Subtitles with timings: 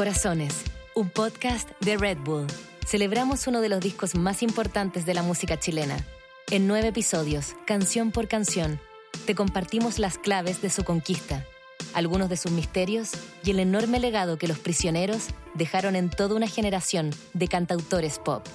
[0.00, 0.54] Corazones,
[0.94, 2.46] un podcast de Red Bull.
[2.86, 5.94] Celebramos uno de los discos más importantes de la música chilena.
[6.50, 8.80] En nueve episodios, canción por canción,
[9.26, 11.44] te compartimos las claves de su conquista,
[11.92, 13.10] algunos de sus misterios
[13.44, 18.46] y el enorme legado que los prisioneros dejaron en toda una generación de cantautores pop.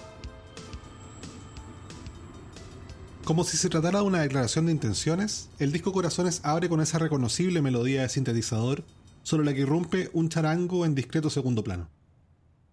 [3.23, 6.97] Como si se tratara de una declaración de intenciones, el disco Corazones abre con esa
[6.97, 8.83] reconocible melodía de sintetizador
[9.25, 11.89] sobre la que irrumpe un charango en discreto segundo plano.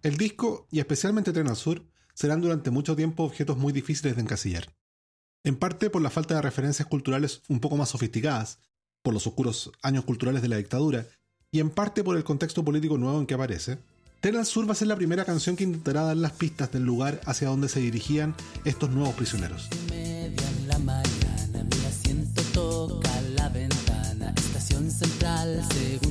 [0.03, 1.83] El disco, y especialmente Tren al Sur,
[2.15, 4.69] serán durante mucho tiempo objetos muy difíciles de encasillar.
[5.45, 8.59] En parte por la falta de referencias culturales un poco más sofisticadas,
[9.03, 11.07] por los oscuros años culturales de la dictadura,
[11.51, 13.79] y en parte por el contexto político nuevo en que aparece,
[14.21, 16.85] Tren al Sur va a ser la primera canción que intentará dar las pistas del
[16.85, 19.69] lugar hacia donde se dirigían estos nuevos prisioneros.
[24.83, 26.02] segundo carro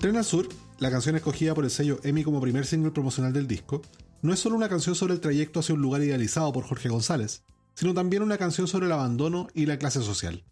[0.00, 0.48] Tren al Sur,
[0.78, 3.82] la canción escogida por el sello EMI como primer single promocional del disco,
[4.22, 7.42] no es solo una canción sobre el trayecto hacia un lugar idealizado por Jorge González,
[7.74, 10.42] sino también una canción sobre el abandono y la clase social.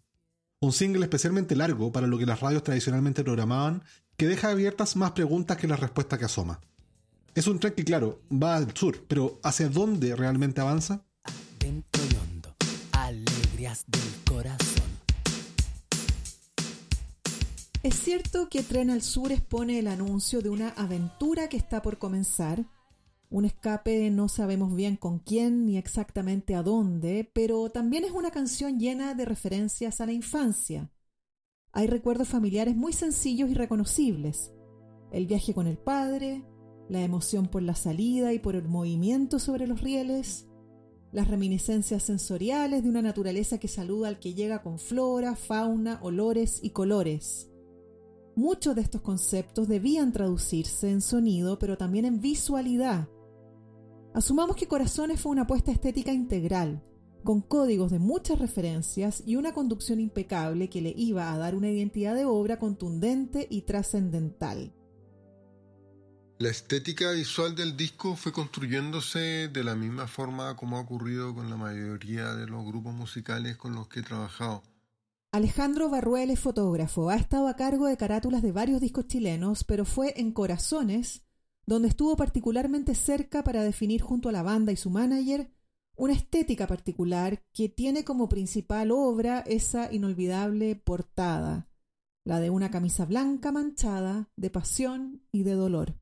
[0.61, 3.81] Un single especialmente largo para lo que las radios tradicionalmente programaban,
[4.17, 6.59] que deja abiertas más preguntas que la respuesta que asoma.
[7.33, 11.01] Es un track que, claro, va al sur, pero ¿hacia dónde realmente avanza?
[13.87, 14.78] del corazón.
[17.81, 21.97] Es cierto que Tren al Sur expone el anuncio de una aventura que está por
[21.97, 22.65] comenzar,
[23.31, 28.31] un escape no sabemos bien con quién ni exactamente a dónde, pero también es una
[28.31, 30.91] canción llena de referencias a la infancia.
[31.71, 34.51] Hay recuerdos familiares muy sencillos y reconocibles.
[35.11, 36.43] El viaje con el padre,
[36.89, 40.47] la emoción por la salida y por el movimiento sobre los rieles,
[41.11, 46.59] las reminiscencias sensoriales de una naturaleza que saluda al que llega con flora, fauna, olores
[46.63, 47.48] y colores.
[48.39, 53.09] Muchos de estos conceptos debían traducirse en sonido, pero también en visualidad.
[54.13, 56.81] Asumamos que Corazones fue una apuesta estética integral,
[57.25, 61.69] con códigos de muchas referencias y una conducción impecable que le iba a dar una
[61.69, 64.73] identidad de obra contundente y trascendental.
[66.37, 71.49] La estética visual del disco fue construyéndose de la misma forma como ha ocurrido con
[71.49, 74.63] la mayoría de los grupos musicales con los que he trabajado.
[75.31, 79.85] Alejandro Barruel es fotógrafo, ha estado a cargo de carátulas de varios discos chilenos, pero
[79.85, 81.21] fue en Corazones
[81.67, 85.51] donde estuvo particularmente cerca para definir junto a la banda y su manager
[85.95, 91.69] una estética particular que tiene como principal obra esa inolvidable portada,
[92.25, 95.93] la de una camisa blanca manchada de pasión y de dolor.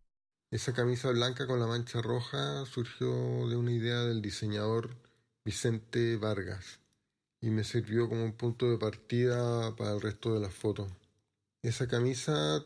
[0.51, 3.09] Esa camisa blanca con la mancha roja surgió
[3.49, 4.95] de una idea del diseñador
[5.43, 6.79] Vicente Vargas
[7.41, 10.91] y me sirvió como un punto de partida para el resto de las fotos.
[11.61, 12.63] Esa camisa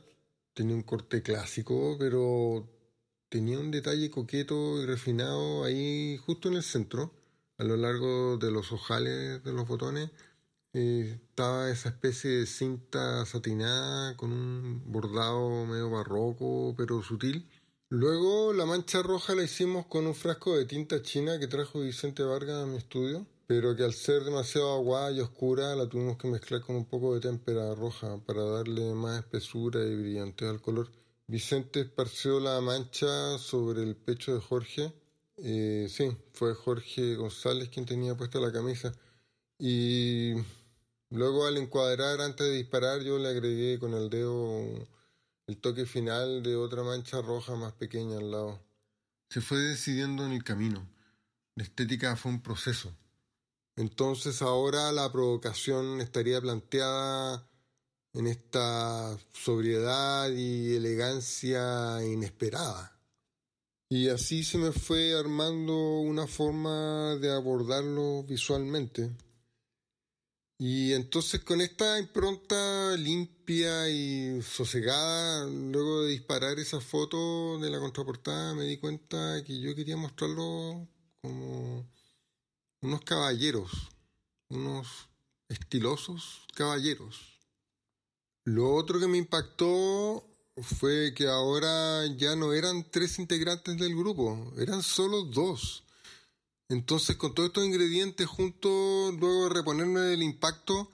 [0.54, 2.68] tenía un corte clásico, pero
[3.30, 7.12] tenía un detalle coqueto y refinado ahí justo en el centro,
[7.58, 10.10] a lo largo de los ojales de los botones.
[10.74, 17.46] Eh, estaba esa especie de cinta satinada con un bordado medio barroco pero sutil
[17.94, 22.24] Luego la mancha roja la hicimos con un frasco de tinta china que trajo Vicente
[22.24, 26.28] Vargas a mi estudio, pero que al ser demasiado aguada y oscura la tuvimos que
[26.28, 30.90] mezclar con un poco de témpera roja para darle más espesura y brillantez al color.
[31.28, 34.94] Vicente esparció la mancha sobre el pecho de Jorge.
[35.38, 38.94] Eh, sí, fue Jorge González quien tenía puesta la camisa.
[39.58, 40.34] Y
[41.10, 44.88] luego al encuadrar antes de disparar yo le agregué con el dedo
[45.48, 48.60] el toque final de otra mancha roja más pequeña al lado.
[49.30, 50.88] Se fue decidiendo en el camino.
[51.56, 52.96] La estética fue un proceso.
[53.82, 57.48] Entonces ahora la provocación estaría planteada
[58.14, 62.96] en esta sobriedad y elegancia inesperada.
[63.90, 69.10] Y así se me fue armando una forma de abordarlo visualmente.
[70.60, 77.80] Y entonces con esta impronta limpia y sosegada, luego de disparar esa foto de la
[77.80, 80.88] contraportada, me di cuenta que yo quería mostrarlo
[81.24, 81.90] como
[82.82, 83.72] unos caballeros,
[84.50, 84.88] unos
[85.48, 87.40] estilosos caballeros.
[88.44, 90.24] Lo otro que me impactó
[90.58, 95.84] fue que ahora ya no eran tres integrantes del grupo, eran solo dos.
[96.70, 100.92] Entonces, con todos estos ingredientes juntos, luego de reponerme del impacto,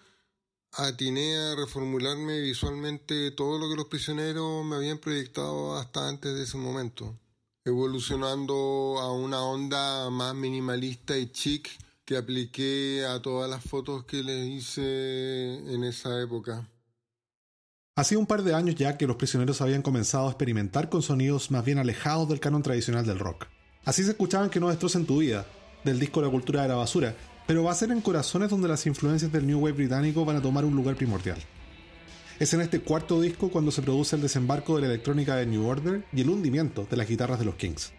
[0.74, 6.44] atiné a reformularme visualmente todo lo que los prisioneros me habían proyectado hasta antes de
[6.44, 7.18] ese momento,
[7.68, 11.70] evolucionando a una onda más minimalista y chic
[12.06, 16.66] que apliqué a todas las fotos que les hice en esa época.
[17.98, 21.52] Hacía un par de años ya que los prisioneros habían comenzado a experimentar con sonidos
[21.52, 23.48] más bien alejados del canon tradicional del rock.
[23.84, 25.46] Así se escuchaban que no destrocen tu vida,
[25.84, 27.16] del disco La cultura de la basura,
[27.48, 30.42] pero va a ser en corazones donde las influencias del New Wave británico van a
[30.42, 31.38] tomar un lugar primordial.
[32.40, 35.68] Es en este cuarto disco cuando se produce el desembarco de la electrónica de New
[35.68, 37.94] Order y el hundimiento de las guitarras de los Kings.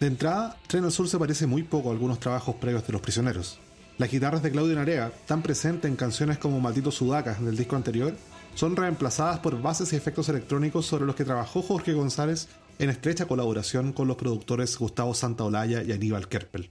[0.00, 3.02] De entrada, Tren al Sur se parece muy poco a algunos trabajos previos de los
[3.02, 3.58] prisioneros.
[3.98, 8.16] Las guitarras de Claudio Narea, tan presentes en canciones como Maldito Sudacas del disco anterior,
[8.54, 12.48] son reemplazadas por bases y efectos electrónicos sobre los que trabajó Jorge González
[12.78, 16.70] en estrecha colaboración con los productores Gustavo Santaolalla y Aníbal Kerpel.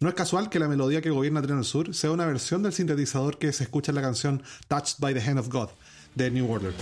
[0.00, 2.72] No es casual que la melodía que gobierna Tren al Sur sea una versión del
[2.72, 5.68] sintetizador que se escucha en la canción Touched by the Hand of God
[6.18, 6.74] de New Order.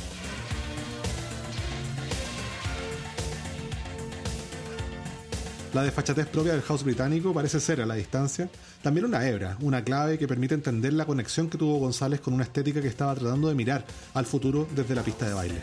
[5.75, 8.49] La desfachatez propia del house británico parece ser, a la distancia,
[8.83, 12.45] también una hebra, una clave que permite entender la conexión que tuvo González con una
[12.45, 13.85] estética que estaba tratando de mirar
[14.15, 15.61] al futuro desde la pista de baile.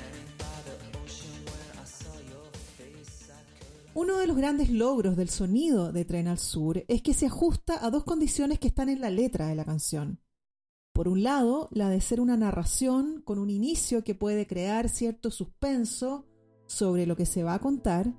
[3.96, 7.84] Uno de los grandes logros del sonido de Tren al Sur es que se ajusta
[7.84, 10.20] a dos condiciones que están en la letra de la canción.
[10.94, 15.32] Por un lado, la de ser una narración con un inicio que puede crear cierto
[15.32, 16.28] suspenso
[16.68, 18.14] sobre lo que se va a contar,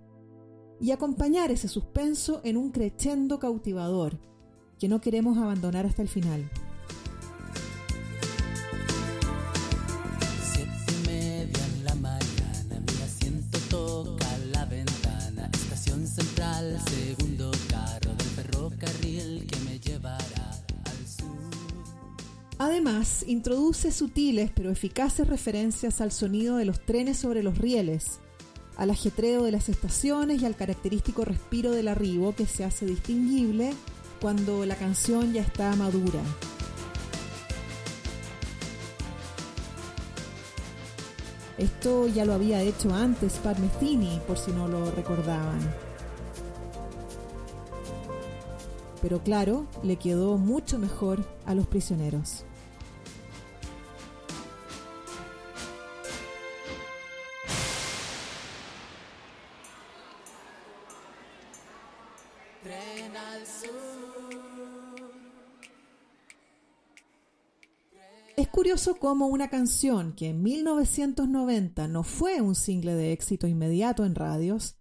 [0.81, 4.19] y acompañar ese suspenso en un crescendo cautivador
[4.79, 6.51] que no queremos abandonar hasta el final.
[22.75, 28.19] Además, introduce sutiles pero eficaces referencias al sonido de los trenes sobre los rieles,
[28.77, 33.73] al ajetreo de las estaciones y al característico respiro del arribo que se hace distinguible
[34.21, 36.21] cuando la canción ya está madura.
[41.57, 43.57] Esto ya lo había hecho antes Pat
[44.27, 45.61] por si no lo recordaban.
[49.01, 52.45] Pero claro, le quedó mucho mejor a los prisioneros.
[68.37, 74.05] Es curioso cómo una canción que en 1990 no fue un single de éxito inmediato
[74.05, 74.77] en radios,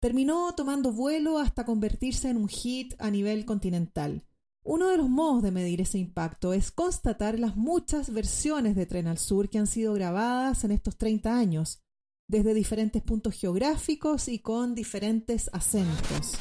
[0.00, 4.26] terminó tomando vuelo hasta convertirse en un hit a nivel continental.
[4.62, 9.06] Uno de los modos de medir ese impacto es constatar las muchas versiones de Tren
[9.06, 11.80] al Sur que han sido grabadas en estos 30 años,
[12.28, 16.34] desde diferentes puntos geográficos y con diferentes acentos.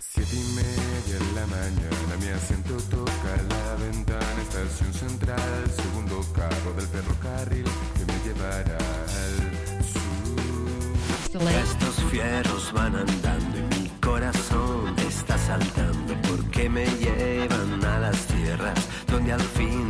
[0.00, 2.28] Siete y media de la mañana, mi
[4.66, 7.64] estación central, segundo carro del ferrocarril
[7.96, 8.78] que me llevará
[9.22, 11.42] al sur.
[11.50, 18.78] Estos fieros van andando y mi corazón está saltando porque me llevan a las tierras
[19.06, 19.85] donde al fin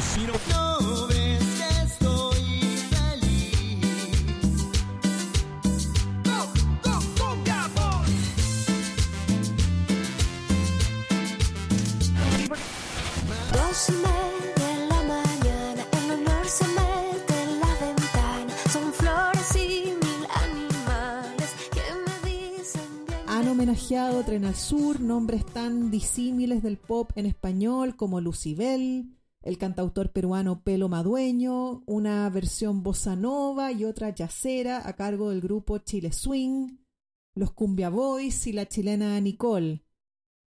[0.00, 2.42] soy No ves que estoy
[2.90, 3.78] feliz.
[13.52, 18.54] Dos y media de la mañana, el honor se mete en la ventana.
[18.72, 23.20] Son flores y mil animales que me dicen bien.
[23.26, 29.58] Han homenajeado Tren al Sur nombres tan disímiles del pop en español como Lucibel, el
[29.58, 35.78] cantautor peruano Pelo Madueño, una versión bossa nova y otra yacera a cargo del grupo
[35.78, 36.78] Chile Swing,
[37.34, 39.84] los Cumbia Boys y la chilena Nicole.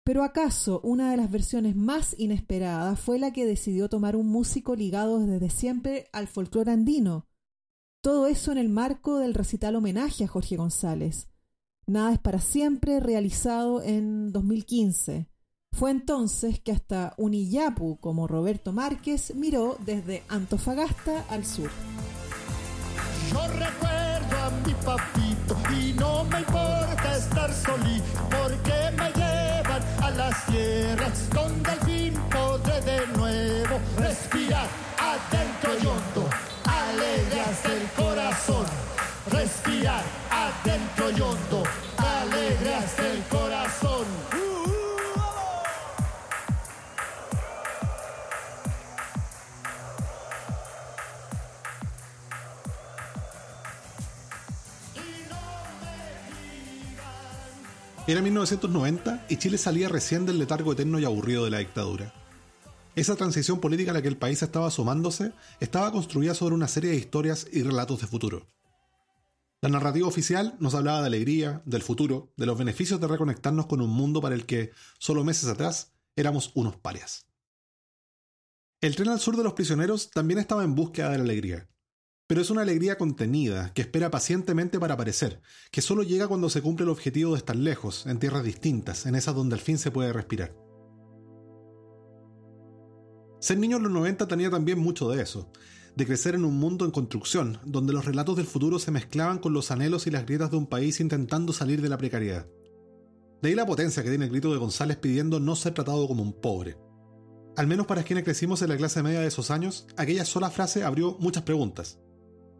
[0.03, 4.75] Pero acaso una de las versiones más inesperadas fue la que decidió tomar un músico
[4.75, 7.27] ligado desde siempre al folclore andino.
[8.01, 11.29] Todo eso en el marco del recital homenaje a Jorge González.
[11.85, 15.30] Nada es para siempre, realizado en 2015.
[15.73, 21.71] Fue entonces que hasta Uniyapu, como Roberto Márquez, miró desde Antofagasta al sur.
[23.31, 30.11] Yo recuerdo a mi papito y no me importa estar solí, porque me llevan a
[30.11, 34.67] las tierras donde al fin podré de nuevo respirar
[34.99, 36.29] adentro y hondo,
[36.65, 38.65] alegrías del corazón,
[39.31, 41.50] respirar adentro y hondo.
[58.07, 62.11] Era 1990 y Chile salía recién del letargo eterno y aburrido de la dictadura.
[62.95, 66.89] Esa transición política a la que el país estaba sumándose estaba construida sobre una serie
[66.89, 68.47] de historias y relatos de futuro.
[69.61, 73.81] La narrativa oficial nos hablaba de alegría, del futuro, de los beneficios de reconectarnos con
[73.81, 77.27] un mundo para el que, solo meses atrás, éramos unos parias.
[78.81, 81.69] El tren al sur de los prisioneros también estaba en búsqueda de la alegría,
[82.31, 86.61] pero es una alegría contenida, que espera pacientemente para aparecer, que solo llega cuando se
[86.61, 89.91] cumple el objetivo de estar lejos, en tierras distintas, en esas donde al fin se
[89.91, 90.55] puede respirar.
[93.41, 95.51] Ser niño en los 90 tenía también mucho de eso,
[95.97, 99.51] de crecer en un mundo en construcción, donde los relatos del futuro se mezclaban con
[99.51, 102.47] los anhelos y las grietas de un país intentando salir de la precariedad.
[103.41, 106.23] De ahí la potencia que tiene el grito de González pidiendo no ser tratado como
[106.23, 106.77] un pobre.
[107.57, 110.85] Al menos para quienes crecimos en la clase media de esos años, aquella sola frase
[110.85, 111.99] abrió muchas preguntas.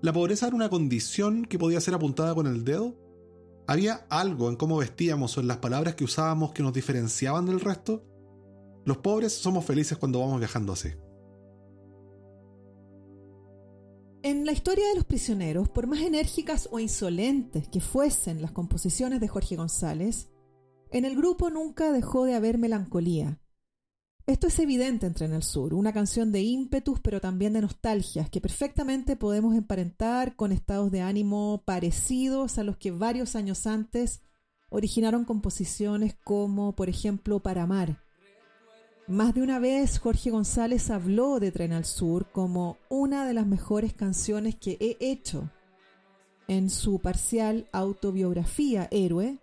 [0.02, 2.96] ¿La pobreza era una condición que podía ser apuntada con el dedo?
[3.68, 7.60] ¿Había algo en cómo vestíamos o en las palabras que usábamos que nos diferenciaban del
[7.60, 8.04] resto?
[8.84, 10.90] Los pobres somos felices cuando vamos viajando así.
[14.24, 19.20] En la historia de los prisioneros, por más enérgicas o insolentes que fuesen las composiciones
[19.20, 20.30] de Jorge González,
[20.92, 23.41] en el grupo nunca dejó de haber melancolía.
[24.32, 28.30] Esto es evidente en Tren al Sur, una canción de ímpetus pero también de nostalgias
[28.30, 34.22] que perfectamente podemos emparentar con estados de ánimo parecidos a los que varios años antes
[34.70, 38.02] originaron composiciones como, por ejemplo, Para Amar,
[39.06, 43.46] más de una vez Jorge González habló de Tren al Sur como una de las
[43.46, 45.52] mejores canciones que he hecho.
[46.48, 49.40] En su parcial autobiografía Héroe,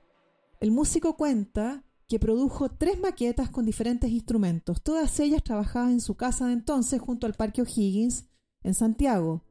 [0.60, 6.14] el músico cuenta que produjo tres maquetas con diferentes instrumentos, todas ellas trabajadas en su
[6.14, 8.24] casa de entonces junto al Parque O'Higgins,
[8.62, 9.44] en Santiago.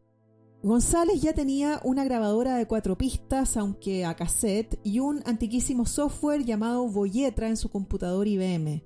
[0.64, 6.44] González ya tenía una grabadora de cuatro pistas, aunque a cassette, y un antiquísimo software
[6.44, 8.82] llamado Voyetra en su computador IBM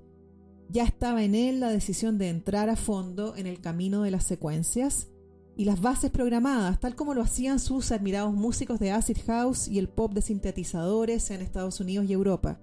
[0.72, 4.24] ya estaba en él la decisión de entrar a fondo en el camino de las
[4.24, 5.08] secuencias
[5.54, 9.78] y las bases programadas, tal como lo hacían sus admirados músicos de acid house y
[9.78, 12.58] el pop de sintetizadores en Estados Unidos y Europa.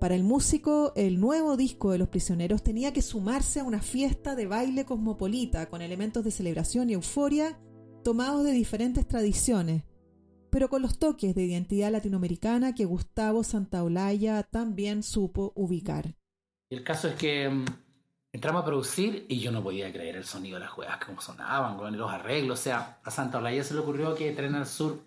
[0.00, 4.36] Para el músico, el nuevo disco de Los Prisioneros tenía que sumarse a una fiesta
[4.36, 7.58] de baile cosmopolita con elementos de celebración y euforia
[8.04, 9.84] tomados de diferentes tradiciones,
[10.50, 16.14] pero con los toques de identidad latinoamericana que Gustavo Santaolalla también supo ubicar.
[16.68, 17.64] El caso es que mm,
[18.32, 21.78] entramos a producir y yo no podía creer el sonido de las juegas, cómo sonaban,
[21.78, 22.60] con los arreglos.
[22.60, 25.00] O sea, a Santa Olaya se le ocurrió que Tren al Sur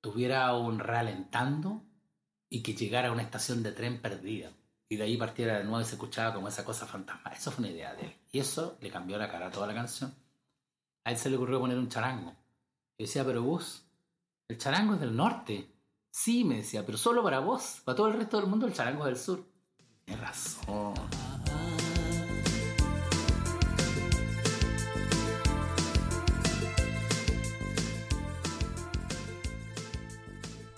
[0.00, 1.82] tuviera un ralentando
[2.50, 4.50] y que llegara a una estación de tren perdida.
[4.88, 7.30] Y de ahí partiera de nuevo y se escuchaba como esa cosa fantasma.
[7.30, 8.16] Eso fue una idea de él.
[8.32, 10.14] Y eso le cambió la cara a toda la canción.
[11.04, 12.34] A él se le ocurrió poner un charango.
[12.96, 13.84] Y decía, pero vos,
[14.48, 15.70] el charango es del norte.
[16.10, 17.82] Sí, me decía, pero solo para vos.
[17.84, 19.44] Para todo el resto del mundo el charango es del sur.
[20.04, 20.94] Tienes razón.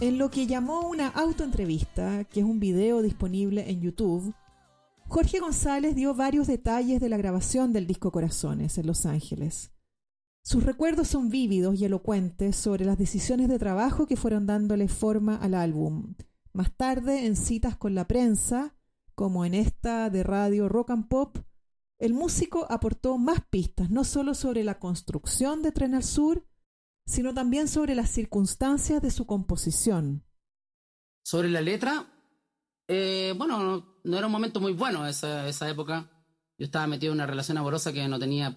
[0.00, 4.34] En lo que llamó una autoentrevista, que es un video disponible en YouTube,
[5.08, 9.72] Jorge González dio varios detalles de la grabación del disco Corazones en Los Ángeles.
[10.42, 15.36] Sus recuerdos son vívidos y elocuentes sobre las decisiones de trabajo que fueron dándole forma
[15.36, 16.14] al álbum.
[16.54, 18.74] Más tarde, en citas con la prensa,
[19.14, 21.36] como en esta de radio Rock and Pop,
[21.98, 26.46] el músico aportó más pistas, no solo sobre la construcción de Tren al Sur,
[27.10, 30.24] sino también sobre las circunstancias de su composición.
[31.24, 32.06] Sobre la letra,
[32.86, 36.08] eh, bueno, no, era un momento muy bueno esa, esa época.
[36.56, 38.56] Yo estaba metido en una relación amorosa que no tenía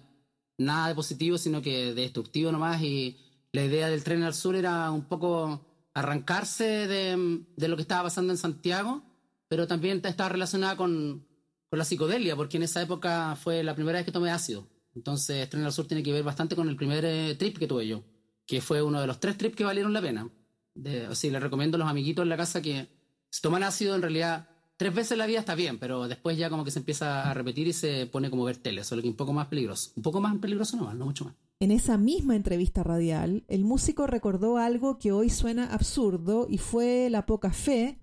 [0.56, 3.18] nada de positivo, sino que de destructivo nomás, y
[3.52, 8.32] la idea del tren al sur era un poco arrancarse de, lo que estaba pasando
[8.32, 9.02] en Santiago
[9.48, 11.28] pero también está relacionada con,
[11.68, 14.66] con, la psicodelia, porque en esa época fue la primera vez que tomé ácido.
[14.94, 17.86] Entonces, Tren al Sur tiene que ver bastante con el primer eh, trip que tuve
[17.86, 18.02] yo,
[18.46, 20.28] que fue uno de los tres trips que valieron la pena.
[20.74, 22.88] De, les recomiendo a los amiguitos en la casa que
[23.30, 26.64] si toman ácido, en realidad, tres veces la vida está bien, pero después ya como
[26.64, 29.32] que se empieza a repetir y se pone como ver tele, solo que un poco
[29.32, 29.92] más peligroso.
[29.96, 31.34] Un poco más peligroso nomás, no mucho más.
[31.60, 37.08] En esa misma entrevista radial, el músico recordó algo que hoy suena absurdo y fue
[37.10, 38.00] la poca fe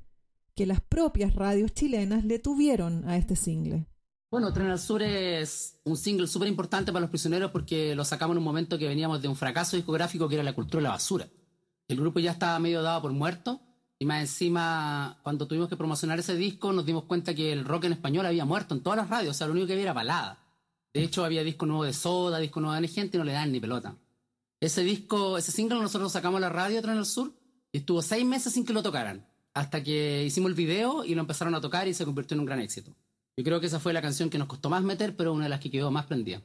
[0.56, 3.88] que las propias radios chilenas le tuvieron a este single.
[4.32, 8.34] Bueno, Tren al Sur es un single súper importante para los prisioneros porque lo sacamos
[8.34, 10.92] en un momento que veníamos de un fracaso discográfico que era la cultura de la
[10.92, 11.28] basura.
[11.90, 13.60] El grupo ya estaba medio dado por muerto
[14.00, 17.84] y más encima, cuando tuvimos que promocionar ese disco, nos dimos cuenta que el rock
[17.84, 19.94] en español había muerto en todas las radios, o sea, lo único que había era
[19.94, 20.40] balada.
[20.94, 23.52] De hecho, había disco nuevo de Soda, disco nuevo de gente y no le dan
[23.52, 23.98] ni pelota.
[24.62, 27.34] Ese disco, ese single nosotros lo sacamos a la radio Tren al Sur
[27.70, 29.28] y estuvo seis meses sin que lo tocaran.
[29.54, 32.46] hasta que hicimos el video y lo empezaron a tocar y se convirtió en un
[32.46, 32.96] gran éxito.
[33.38, 35.50] Yo creo que esa fue la canción que nos costó más meter, pero una de
[35.50, 36.42] las que quedó más prendida.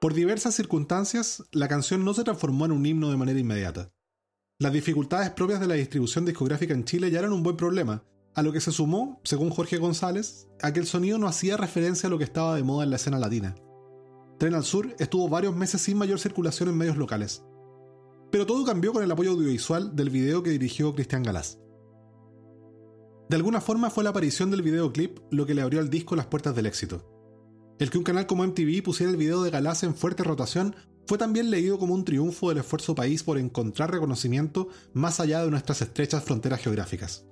[0.00, 3.90] Por diversas circunstancias, la canción no se transformó en un himno de manera inmediata.
[4.58, 8.42] Las dificultades propias de la distribución discográfica en Chile ya eran un buen problema, a
[8.42, 12.10] lo que se sumó, según Jorge González, a que el sonido no hacía referencia a
[12.10, 13.54] lo que estaba de moda en la escena latina.
[14.38, 17.44] Tren al Sur estuvo varios meses sin mayor circulación en medios locales.
[18.30, 21.58] Pero todo cambió con el apoyo audiovisual del video que dirigió Cristian Galás.
[23.34, 26.26] De alguna forma fue la aparición del videoclip lo que le abrió al disco las
[26.26, 27.04] puertas del éxito.
[27.80, 30.76] El que un canal como MTV pusiera el video de Galás en fuerte rotación
[31.08, 35.50] fue también leído como un triunfo del esfuerzo país por encontrar reconocimiento más allá de
[35.50, 37.26] nuestras estrechas fronteras geográficas.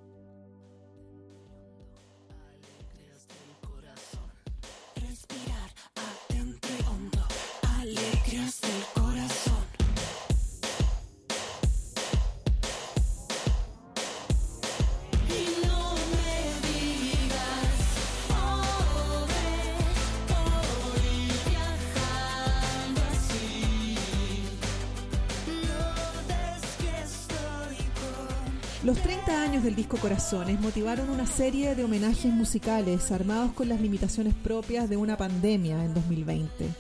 [29.52, 34.88] Años del disco Corazones motivaron una serie de homenajes musicales armados con las limitaciones propias
[34.88, 36.71] de una pandemia en 2020.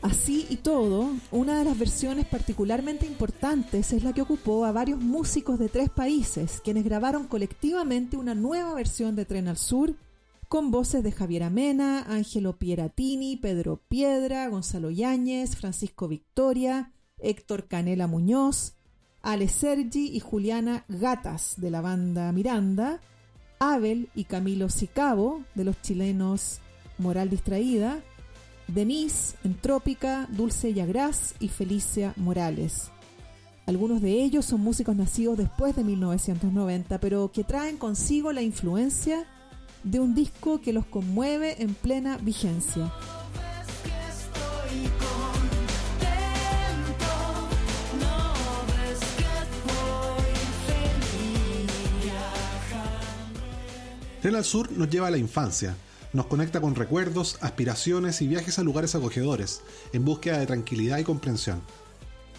[0.00, 5.00] Así y todo, una de las versiones particularmente importantes es la que ocupó a varios
[5.00, 9.96] músicos de tres países, quienes grabaron colectivamente una nueva versión de Tren al Sur,
[10.46, 18.06] con voces de Javier Amena, Ángelo Pieratini, Pedro Piedra, Gonzalo Yáñez, Francisco Victoria, Héctor Canela
[18.06, 18.76] Muñoz,
[19.22, 23.00] Ale Sergi y Juliana Gatas de la banda Miranda,
[23.58, 26.60] Abel y Camilo Sicabo de los chilenos
[26.98, 28.00] Moral Distraída,
[28.68, 32.90] Denise, Entrópica, Dulce Yagraz y Felicia Morales.
[33.66, 39.26] Algunos de ellos son músicos nacidos después de 1990, pero que traen consigo la influencia
[39.84, 42.92] de un disco que los conmueve en plena vigencia.
[54.20, 55.74] Tren al Sur nos lleva a la infancia,
[56.12, 59.62] nos conecta con recuerdos, aspiraciones y viajes a lugares acogedores,
[59.94, 61.62] en búsqueda de tranquilidad y comprensión.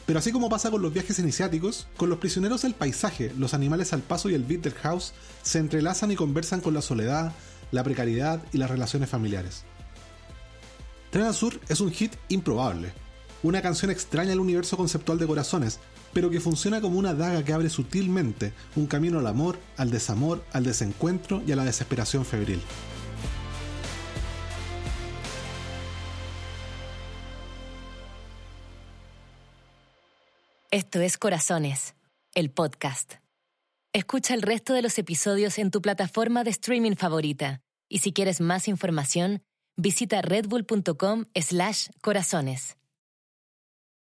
[0.05, 3.93] Pero así como pasa con los viajes iniciáticos, con los prisioneros el paisaje, los animales
[3.93, 7.33] al paso y el beat del house se entrelazan y conversan con la soledad,
[7.71, 9.63] la precariedad y las relaciones familiares.
[11.09, 12.93] Tren al Sur es un hit improbable,
[13.41, 15.79] una canción extraña al universo conceptual de corazones,
[16.13, 20.43] pero que funciona como una daga que abre sutilmente un camino al amor, al desamor,
[20.51, 22.61] al desencuentro y a la desesperación febril.
[30.71, 31.95] Esto es Corazones,
[32.33, 33.15] el podcast.
[33.93, 37.59] Escucha el resto de los episodios en tu plataforma de streaming favorita.
[37.89, 39.43] Y si quieres más información,
[39.75, 42.77] visita redbull.com slash corazones.